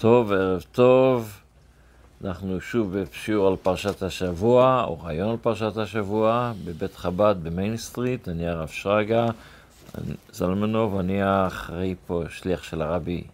טוב, 0.00 0.32
ערב 0.32 0.64
טוב. 0.72 1.40
אנחנו 2.24 2.60
שוב 2.60 2.98
בשיעור 2.98 3.48
על 3.48 3.56
פרשת 3.56 4.02
השבוע, 4.02 4.84
או 4.84 5.00
רעיון 5.00 5.30
על 5.30 5.36
פרשת 5.36 5.76
השבוע, 5.76 6.52
בבית 6.64 6.96
חב"ד 6.96 7.34
במיין 7.42 7.76
סטריט. 7.76 8.28
אני 8.28 8.48
הרב 8.48 8.68
שרגא 8.68 9.26
זלמנוב, 10.32 10.98
אני 10.98 11.22
האחראי 11.22 11.94
פה, 12.06 12.22
שליח 12.28 12.62
של 12.62 12.82
הרבי 12.82 13.24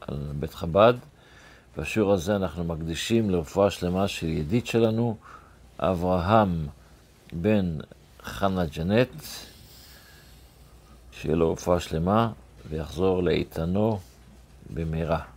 על 0.00 0.16
בית 0.40 0.54
חב"ד. 0.54 0.94
בשיעור 1.78 2.12
הזה 2.12 2.36
אנחנו 2.36 2.64
מקדישים 2.64 3.30
לרפואה 3.30 3.70
שלמה 3.70 4.08
של 4.08 4.26
ידיד 4.26 4.66
שלנו, 4.66 5.16
אברהם 5.78 6.66
בן 7.32 7.78
חנה 8.22 8.66
ג'נט, 8.66 9.22
שיהיה 11.12 11.36
לו 11.36 11.52
רפואה 11.52 11.80
שלמה 11.80 12.32
ויחזור 12.68 13.22
לאיתנו 13.22 13.98
במהרה. 14.74 15.35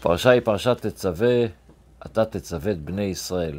הפרשה 0.00 0.30
היא 0.30 0.40
פרשת 0.40 0.86
תצווה, 0.86 1.46
אתה 2.06 2.24
תצווה 2.24 2.72
את 2.72 2.78
בני 2.78 3.02
ישראל. 3.02 3.58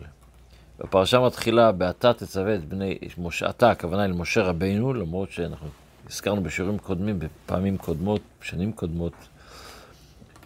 הפרשה 0.80 1.20
מתחילה 1.20 1.72
ב"אתה 1.72 2.14
תצווה 2.14 2.56
את 2.56 2.66
בני", 2.66 2.98
משה, 3.18 3.50
אתה, 3.50 3.72
הכוונה 3.72 4.02
היא 4.02 4.12
למשה 4.12 4.42
רבינו, 4.42 4.94
למרות 4.94 5.32
שאנחנו 5.32 5.68
הזכרנו 6.10 6.44
בשיעורים 6.44 6.78
קודמים, 6.78 7.20
בפעמים 7.20 7.78
קודמות, 7.78 8.22
בשנים 8.42 8.72
קודמות, 8.72 9.14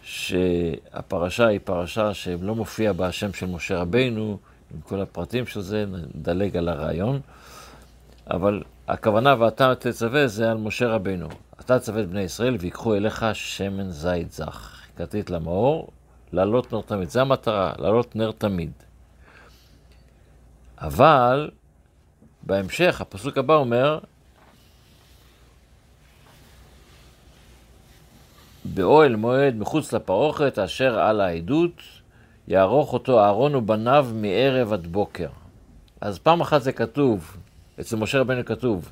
שהפרשה 0.02 1.46
היא 1.46 1.60
פרשה 1.64 2.14
שלא 2.14 2.54
מופיע 2.54 2.92
בה 2.92 3.06
השם 3.06 3.32
של 3.32 3.46
משה 3.46 3.78
רבינו, 3.78 4.38
עם 4.74 4.80
כל 4.80 5.00
הפרטים 5.00 5.46
של 5.46 5.60
זה, 5.60 5.84
נדלג 6.14 6.56
על 6.56 6.68
הרעיון, 6.68 7.20
אבל 8.30 8.62
הכוונה 8.88 9.34
ואתה 9.38 9.74
תצווה 9.74 10.28
זה 10.28 10.50
על 10.50 10.56
משה 10.56 10.88
רבינו. 10.88 11.28
אתה 11.60 11.78
תצווה 11.78 12.02
את 12.02 12.08
בני 12.08 12.22
ישראל 12.22 12.56
ויקחו 12.60 12.94
אליך 12.94 13.24
שמן 13.32 13.90
זית 13.90 14.32
זך. 14.32 14.85
כתית 14.96 15.30
למאור, 15.30 15.88
לעלות 16.32 16.72
נר 16.72 16.80
תמיד. 16.80 17.08
זה 17.10 17.20
המטרה, 17.20 17.72
לעלות 17.78 18.16
נר 18.16 18.32
תמיד. 18.38 18.70
אבל 20.78 21.50
בהמשך, 22.42 23.00
הפסוק 23.00 23.38
הבא 23.38 23.54
אומר, 23.54 23.98
באוהל 28.64 29.16
מועד 29.16 29.56
מחוץ 29.56 29.92
לפרוכת 29.92 30.58
אשר 30.58 30.98
על 30.98 31.20
העדות, 31.20 31.82
יערוך 32.48 32.92
אותו 32.92 33.20
אהרון 33.20 33.54
ובניו 33.54 34.06
מערב 34.14 34.72
עד 34.72 34.86
בוקר. 34.86 35.28
אז 36.00 36.18
פעם 36.18 36.40
אחת 36.40 36.62
זה 36.62 36.72
כתוב, 36.72 37.36
אצל 37.80 37.96
משה 37.96 38.20
רבנו 38.20 38.44
כתוב, 38.44 38.90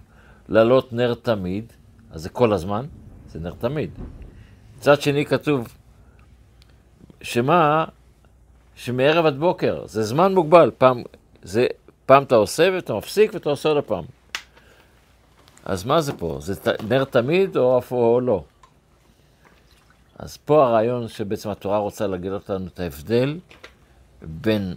לעלות 0.49 0.93
נר 0.93 1.15
תמיד, 1.15 1.73
אז 2.11 2.23
זה 2.23 2.29
כל 2.29 2.53
הזמן, 2.53 2.87
זה 3.29 3.41
נר 3.41 3.55
תמיד. 3.59 3.91
מצד 4.79 5.01
שני 5.01 5.27
כתוב, 5.27 5.69
שמה? 7.25 7.85
שמערב 8.77 9.27
עד 9.27 9.39
בוקר, 9.39 9.87
זה 9.87 10.03
זמן 10.03 10.35
מוגבל, 10.35 10.71
פעם, 10.79 11.03
זה, 11.43 11.67
פעם 12.07 12.23
אתה 12.23 12.35
עושה 12.35 12.69
ואתה 12.75 12.95
מפסיק 12.95 13.35
ואתה 13.35 13.51
עושה 13.51 13.69
עוד 13.69 13.85
פעם. 13.85 14.05
אז 15.65 15.85
מה 15.85 16.01
זה 16.01 16.13
פה? 16.13 16.39
זה 16.41 16.73
נר 16.89 17.05
תמיד 17.05 17.57
או, 17.57 17.81
או 17.91 18.21
לא? 18.21 18.45
אז 20.19 20.37
פה 20.37 20.67
הרעיון 20.67 21.09
שבעצם 21.09 21.51
התורה 21.51 21.79
רוצה 21.79 22.07
להגיד 22.07 22.33
אותנו 22.33 22.67
את 22.67 22.81
ההבדל 22.81 23.39
בין 24.23 24.75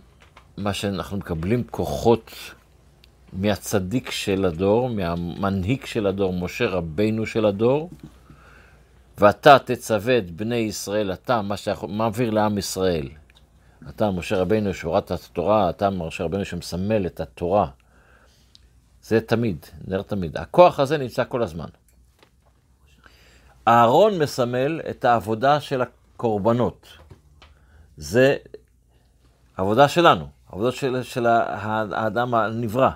מה 0.58 0.74
שאנחנו 0.74 1.18
מקבלים 1.18 1.64
כוחות 1.72 2.32
מהצדיק 3.34 4.12
של 4.12 4.46
הדור, 4.46 4.90
מהמנהיג 4.90 5.86
של 5.86 6.08
הדור, 6.08 6.34
משה 6.34 6.68
רבינו 6.68 7.26
של 7.26 7.46
הדור, 7.46 7.90
ואתה 9.18 9.60
תצווה 9.60 10.18
את 10.18 10.32
בני 10.32 10.56
ישראל, 10.56 11.14
אתה, 11.14 11.42
מה 11.42 11.58
שאתה 11.58 11.88
מעביר 11.88 12.30
לעם 12.30 12.58
ישראל. 12.58 13.10
אתה, 13.90 14.12
משה 14.12 14.38
רבינו, 14.38 14.74
שורת 14.74 15.12
התורה, 15.12 15.70
אתה, 15.70 15.90
משה 15.90 16.24
רבינו, 16.24 16.46
שמסמל 16.46 17.06
את 17.06 17.20
התורה. 17.20 17.70
זה 19.02 19.22
תמיד, 19.22 19.66
נר 19.88 20.02
תמיד. 20.02 20.38
הכוח 20.38 20.80
הזה 20.80 20.98
נמצא 20.98 21.24
כל 21.30 21.44
הזמן. 21.44 21.68
אהרון 23.68 24.20
מסמל 24.20 24.82
את 24.90 25.06
העבודה 25.06 25.60
של 25.60 25.82
הקורבנות. 25.82 26.88
זה 27.98 28.38
עבודה 29.58 29.88
שלנו, 29.88 30.28
עבודה 30.52 30.72
של, 30.72 31.04
של 31.04 31.26
האדם 31.26 32.34
הנברא. 32.34 32.90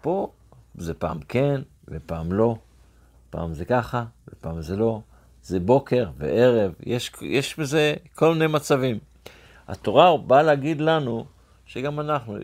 פה 0.00 0.30
זה 0.74 0.94
פעם 0.94 1.20
כן 1.28 1.60
ופעם 1.88 2.32
לא, 2.32 2.56
פעם 3.30 3.54
זה 3.54 3.64
ככה 3.64 4.04
ופעם 4.28 4.62
זה 4.62 4.76
לא. 4.76 5.00
זה 5.44 5.60
בוקר 5.60 6.04
וערב, 6.18 6.72
יש, 6.86 7.12
יש 7.20 7.58
בזה 7.58 7.94
כל 8.14 8.32
מיני 8.32 8.46
מצבים. 8.46 8.98
התורה 9.68 10.16
באה 10.16 10.42
להגיד 10.42 10.80
לנו 10.80 11.24
שגם 11.66 12.00
אנחנו, 12.00 12.36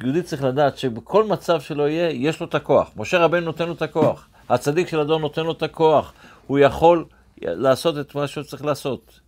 יהודי 0.00 0.22
צריך 0.22 0.44
לדעת 0.44 0.78
שבכל 0.78 1.24
מצב 1.24 1.60
שלו 1.60 1.88
יהיה, 1.88 2.10
יש 2.10 2.40
לו 2.40 2.46
את 2.46 2.54
הכוח. 2.54 2.90
משה 2.96 3.18
רבנו 3.18 3.46
נותן 3.46 3.66
לו 3.66 3.72
את 3.72 3.82
הכוח. 3.82 4.28
הצדיק 4.48 4.88
של 4.88 5.00
הדור 5.00 5.20
נותן 5.20 5.44
לו 5.44 5.52
את 5.52 5.62
הכוח. 5.62 6.12
הוא 6.46 6.58
יכול 6.58 7.04
לעשות 7.42 7.98
את 7.98 8.14
מה 8.14 8.26
שהוא 8.26 8.44
צריך 8.44 8.64
לעשות. 8.64 9.20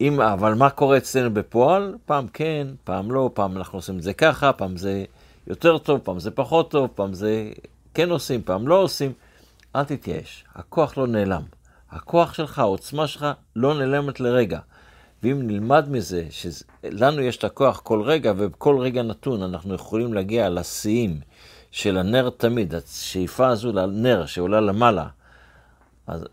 אם, 0.00 0.20
אבל 0.20 0.54
מה 0.54 0.70
קורה 0.70 0.96
אצלנו 0.96 1.34
בפועל? 1.34 1.96
פעם 2.06 2.26
כן, 2.28 2.66
פעם 2.84 3.10
לא, 3.10 3.30
פעם 3.34 3.56
אנחנו 3.56 3.78
עושים 3.78 3.96
את 3.96 4.02
זה 4.02 4.12
ככה, 4.12 4.52
פעם 4.52 4.76
זה 4.76 5.04
יותר 5.46 5.78
טוב, 5.78 6.00
פעם 6.04 6.18
זה 6.18 6.30
פחות 6.30 6.70
טוב, 6.70 6.90
פעם 6.94 7.14
זה 7.14 7.50
כן 7.94 8.10
עושים, 8.10 8.42
פעם 8.42 8.68
לא 8.68 8.82
עושים. 8.82 9.12
אל 9.76 9.84
תתייאש, 9.84 10.44
הכוח 10.54 10.98
לא 10.98 11.06
נעלם. 11.06 11.42
הכוח 11.94 12.34
שלך, 12.34 12.58
העוצמה 12.58 13.06
שלך, 13.06 13.26
לא 13.56 13.74
נעלמת 13.74 14.20
לרגע. 14.20 14.58
ואם 15.22 15.46
נלמד 15.46 15.88
מזה 15.88 16.26
שלנו 16.30 17.20
יש 17.22 17.36
את 17.36 17.44
הכוח 17.44 17.80
כל 17.80 18.02
רגע, 18.02 18.32
ובכל 18.36 18.78
רגע 18.78 19.02
נתון 19.02 19.42
אנחנו 19.42 19.74
יכולים 19.74 20.14
להגיע 20.14 20.48
לשיאים 20.48 21.20
של 21.70 21.98
הנר 21.98 22.30
תמיד, 22.30 22.74
השאיפה 22.74 23.48
הזו 23.48 23.72
לנר 23.72 24.26
שעולה 24.26 24.60
למעלה. 24.60 25.06
אז, 26.06 26.24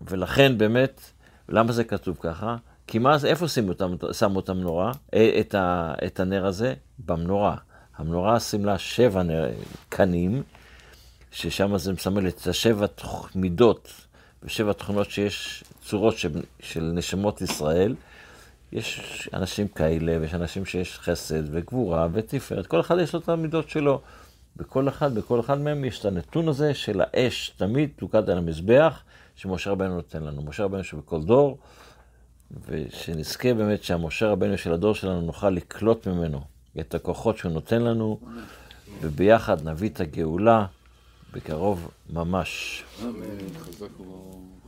ולכן 0.00 0.58
באמת, 0.58 1.00
למה 1.48 1.72
זה 1.72 1.84
כתוב 1.84 2.16
ככה? 2.20 2.56
כי 2.86 2.98
מה, 2.98 3.16
איפה 3.24 3.48
שמו 3.48 3.68
אותם, 3.68 3.94
שמו 4.12 4.40
את 4.40 4.48
המנורה, 4.48 4.92
אה, 5.14 5.36
את, 5.40 5.54
ה, 5.54 5.94
את 6.06 6.20
הנר 6.20 6.46
הזה? 6.46 6.74
במנורה. 6.98 7.56
המנורה 7.96 8.38
סימלה 8.38 8.78
שבע 8.78 9.22
נר, 9.22 9.50
קנים, 9.88 10.42
ששם 11.30 11.78
זה 11.78 11.92
מסמל 11.92 12.28
את 12.28 12.46
השבע 12.46 12.86
מידות 13.34 14.05
ושבע 14.46 14.72
תכונות 14.72 15.10
שיש 15.10 15.64
צורות 15.84 16.18
של, 16.18 16.42
של 16.60 16.90
נשמות 16.94 17.40
ישראל. 17.40 17.94
יש 18.72 19.28
אנשים 19.34 19.68
כאלה, 19.68 20.16
ויש 20.20 20.34
אנשים 20.34 20.64
שיש 20.64 20.98
חסד 20.98 21.42
וגבורה 21.50 22.08
ותפארת, 22.12 22.66
כל 22.66 22.80
אחד 22.80 22.98
יש 22.98 23.14
לו 23.14 23.20
את 23.20 23.28
המידות 23.28 23.70
שלו. 23.70 24.00
בכל 24.56 24.88
אחד, 24.88 25.14
בכל 25.14 25.40
אחד 25.40 25.60
מהם 25.60 25.84
יש 25.84 26.00
את 26.00 26.04
הנתון 26.04 26.48
הזה 26.48 26.74
של 26.74 27.00
האש 27.00 27.50
תמיד 27.56 27.90
תוקד 27.96 28.30
על 28.30 28.38
המזבח, 28.38 29.02
שמשה 29.36 29.70
רבנו 29.70 29.94
נותן 29.94 30.22
לנו. 30.22 30.42
משה 30.42 30.64
רבנו 30.64 30.84
שבכל 30.84 31.22
דור, 31.22 31.58
ושנזכה 32.66 33.54
באמת 33.54 33.82
שהמשה 33.82 34.28
רבנו 34.28 34.58
של 34.58 34.72
הדור 34.72 34.94
שלנו 34.94 35.20
נוכל 35.20 35.50
לקלוט 35.50 36.06
ממנו 36.06 36.40
את 36.80 36.94
הכוחות 36.94 37.38
שהוא 37.38 37.52
נותן 37.52 37.82
לנו, 37.82 38.20
וביחד 39.00 39.68
נביא 39.68 39.88
את 39.88 40.00
הגאולה 40.00 40.66
בקרוב 41.32 41.90
ממש. 42.10 42.84
אמן, 43.02 43.58
חזק 43.58 44.00
וברוך. 44.00 44.65